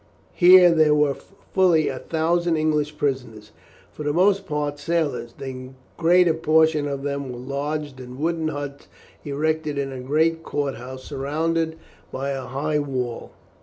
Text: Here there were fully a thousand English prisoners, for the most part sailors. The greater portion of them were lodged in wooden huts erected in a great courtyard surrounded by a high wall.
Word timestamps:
Here 0.33 0.71
there 0.71 0.95
were 0.95 1.13
fully 1.53 1.87
a 1.87 1.99
thousand 1.99 2.57
English 2.57 2.97
prisoners, 2.97 3.51
for 3.91 4.01
the 4.01 4.11
most 4.11 4.47
part 4.47 4.79
sailors. 4.79 5.31
The 5.37 5.73
greater 5.95 6.33
portion 6.33 6.87
of 6.87 7.03
them 7.03 7.31
were 7.31 7.37
lodged 7.37 7.99
in 7.99 8.17
wooden 8.17 8.47
huts 8.47 8.87
erected 9.23 9.77
in 9.77 9.91
a 9.91 9.99
great 9.99 10.41
courtyard 10.41 11.01
surrounded 11.01 11.77
by 12.11 12.31
a 12.31 12.45
high 12.47 12.79
wall. 12.79 13.33